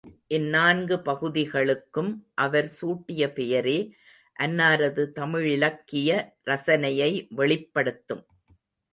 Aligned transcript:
இந்நான்கு 0.27 0.95
பகுதிகளுக்கும் 0.99 2.09
அவர் 2.35 2.69
சூட்டிய 2.81 3.27
பெயரே 3.33 3.75
அன்னாரது 4.39 5.03
தமிழிலக்கிய 5.19 6.09
ரசனையை 6.45 7.11
வெளிப்படுத்தும். 7.29 8.23